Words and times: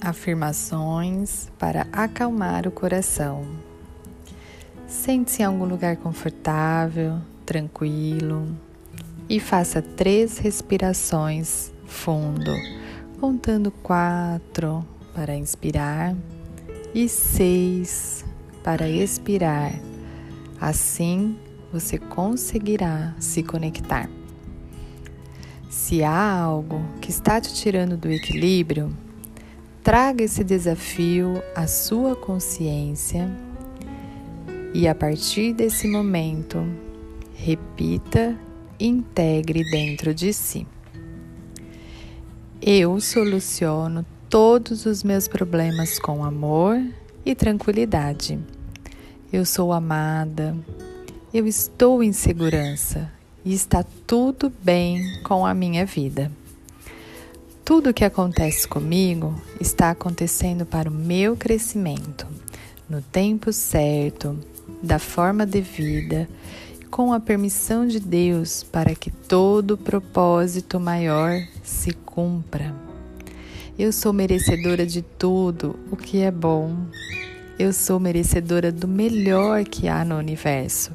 Afirmações 0.00 1.50
para 1.58 1.86
acalmar 1.92 2.66
o 2.66 2.70
coração. 2.70 3.44
Sente-se 4.86 5.42
em 5.42 5.44
algum 5.44 5.66
lugar 5.66 5.96
confortável, 5.98 7.18
tranquilo 7.44 8.48
e 9.28 9.38
faça 9.38 9.82
três 9.82 10.38
respirações 10.38 11.70
fundo, 11.86 12.50
contando 13.20 13.70
quatro 13.70 14.84
para 15.14 15.36
inspirar 15.36 16.16
e 16.94 17.08
seis 17.08 18.24
para 18.64 18.88
expirar. 18.88 19.72
Assim 20.60 21.36
você 21.72 21.98
conseguirá 21.98 23.14
se 23.20 23.42
conectar. 23.42 24.08
Se 25.68 26.02
há 26.02 26.32
algo 26.32 26.82
que 27.00 27.10
está 27.10 27.40
te 27.40 27.54
tirando 27.54 27.96
do 27.96 28.10
equilíbrio, 28.10 28.92
Traga 29.82 30.22
esse 30.22 30.44
desafio 30.44 31.42
à 31.54 31.66
sua 31.66 32.14
consciência 32.14 33.30
e 34.74 34.86
a 34.86 34.94
partir 34.94 35.54
desse 35.54 35.88
momento, 35.88 36.62
repita 37.34 38.36
e 38.78 38.86
integre 38.86 39.64
dentro 39.70 40.12
de 40.12 40.34
si. 40.34 40.66
Eu 42.60 43.00
soluciono 43.00 44.04
todos 44.28 44.84
os 44.84 45.02
meus 45.02 45.26
problemas 45.26 45.98
com 45.98 46.22
amor 46.22 46.78
e 47.24 47.34
tranquilidade. 47.34 48.38
Eu 49.32 49.46
sou 49.46 49.72
amada, 49.72 50.54
eu 51.32 51.46
estou 51.46 52.02
em 52.02 52.12
segurança 52.12 53.10
e 53.42 53.54
está 53.54 53.82
tudo 54.06 54.52
bem 54.62 55.22
com 55.22 55.46
a 55.46 55.54
minha 55.54 55.86
vida. 55.86 56.30
Tudo 57.70 57.90
o 57.90 57.94
que 57.94 58.04
acontece 58.04 58.66
comigo 58.66 59.40
está 59.60 59.90
acontecendo 59.90 60.66
para 60.66 60.90
o 60.90 60.92
meu 60.92 61.36
crescimento, 61.36 62.26
no 62.88 63.00
tempo 63.00 63.52
certo, 63.52 64.36
da 64.82 64.98
forma 64.98 65.46
devida, 65.46 66.28
com 66.90 67.12
a 67.12 67.20
permissão 67.20 67.86
de 67.86 68.00
Deus 68.00 68.64
para 68.64 68.92
que 68.96 69.12
todo 69.12 69.78
propósito 69.78 70.80
maior 70.80 71.46
se 71.62 71.92
cumpra. 71.92 72.74
Eu 73.78 73.92
sou 73.92 74.12
merecedora 74.12 74.84
de 74.84 75.00
tudo 75.00 75.78
o 75.92 75.96
que 75.96 76.22
é 76.22 76.30
bom. 76.32 76.76
Eu 77.56 77.72
sou 77.72 78.00
merecedora 78.00 78.72
do 78.72 78.88
melhor 78.88 79.62
que 79.62 79.86
há 79.86 80.04
no 80.04 80.16
universo. 80.18 80.90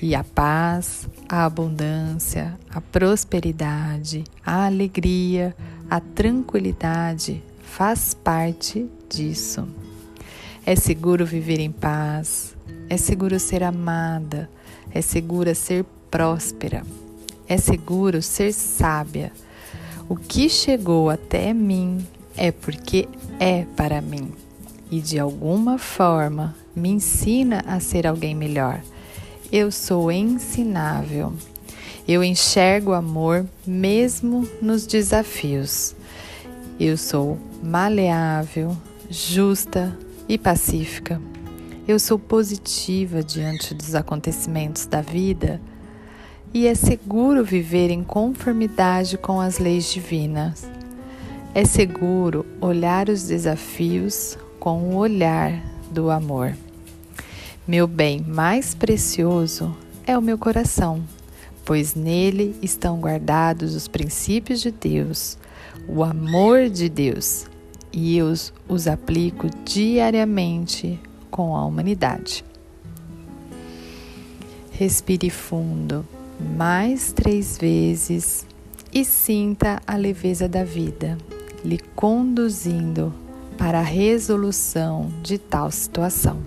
E 0.00 0.14
a 0.14 0.22
paz, 0.22 1.08
a 1.28 1.44
abundância, 1.44 2.56
a 2.70 2.80
prosperidade, 2.80 4.22
a 4.46 4.66
alegria, 4.66 5.52
a 5.92 6.00
tranquilidade 6.00 7.42
faz 7.62 8.14
parte 8.14 8.88
disso. 9.10 9.68
É 10.64 10.74
seguro 10.74 11.26
viver 11.26 11.60
em 11.60 11.70
paz, 11.70 12.56
é 12.88 12.96
seguro 12.96 13.38
ser 13.38 13.62
amada, 13.62 14.48
é 14.90 15.02
seguro 15.02 15.54
ser 15.54 15.84
próspera, 16.10 16.82
é 17.46 17.58
seguro 17.58 18.22
ser 18.22 18.54
sábia. 18.54 19.32
O 20.08 20.16
que 20.16 20.48
chegou 20.48 21.10
até 21.10 21.52
mim 21.52 22.06
é 22.38 22.50
porque 22.50 23.06
é 23.38 23.66
para 23.76 24.00
mim 24.00 24.32
e 24.90 24.98
de 24.98 25.18
alguma 25.18 25.76
forma 25.76 26.56
me 26.74 26.88
ensina 26.88 27.62
a 27.66 27.78
ser 27.80 28.06
alguém 28.06 28.34
melhor. 28.34 28.80
Eu 29.52 29.70
sou 29.70 30.10
ensinável. 30.10 31.34
Eu 32.06 32.24
enxergo 32.24 32.92
amor 32.92 33.46
mesmo 33.64 34.48
nos 34.60 34.86
desafios. 34.86 35.94
Eu 36.78 36.96
sou 36.96 37.38
maleável, 37.62 38.76
justa 39.08 39.96
e 40.28 40.36
pacífica. 40.36 41.22
Eu 41.86 42.00
sou 42.00 42.18
positiva 42.18 43.22
diante 43.22 43.72
dos 43.72 43.94
acontecimentos 43.94 44.84
da 44.84 45.00
vida 45.00 45.60
e 46.52 46.66
é 46.66 46.74
seguro 46.74 47.44
viver 47.44 47.88
em 47.88 48.02
conformidade 48.02 49.16
com 49.16 49.40
as 49.40 49.60
leis 49.60 49.92
divinas. 49.92 50.68
É 51.54 51.64
seguro 51.64 52.44
olhar 52.60 53.08
os 53.08 53.22
desafios 53.28 54.36
com 54.58 54.80
o 54.90 54.96
olhar 54.96 55.52
do 55.88 56.10
amor. 56.10 56.52
Meu 57.66 57.86
bem 57.86 58.20
mais 58.20 58.74
precioso 58.74 59.76
é 60.04 60.18
o 60.18 60.22
meu 60.22 60.36
coração 60.36 61.04
pois 61.64 61.94
nele 61.94 62.56
estão 62.62 63.00
guardados 63.00 63.74
os 63.74 63.88
princípios 63.88 64.60
de 64.60 64.70
Deus, 64.70 65.38
o 65.88 66.02
amor 66.02 66.68
de 66.68 66.88
Deus, 66.88 67.46
e 67.92 68.16
eu 68.16 68.32
os 68.68 68.86
aplico 68.86 69.48
diariamente 69.64 70.98
com 71.30 71.56
a 71.56 71.64
humanidade. 71.64 72.44
Respire 74.70 75.30
fundo 75.30 76.06
mais 76.56 77.12
três 77.12 77.58
vezes 77.58 78.46
e 78.92 79.04
sinta 79.04 79.80
a 79.86 79.96
leveza 79.96 80.48
da 80.48 80.64
vida 80.64 81.16
lhe 81.64 81.78
conduzindo 81.94 83.14
para 83.56 83.78
a 83.78 83.82
resolução 83.82 85.12
de 85.22 85.38
tal 85.38 85.70
situação. 85.70 86.42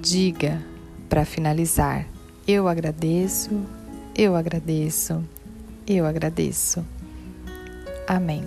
Diga, 0.00 0.62
para 1.08 1.24
finalizar, 1.24 2.06
eu 2.46 2.68
agradeço 2.68 3.50
eu 4.16 4.36
agradeço, 4.36 5.22
eu 5.86 6.06
agradeço. 6.06 6.84
Amém. 8.06 8.46